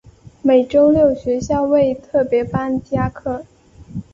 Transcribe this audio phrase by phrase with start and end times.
[0.41, 3.45] 每周六学校为特別班加课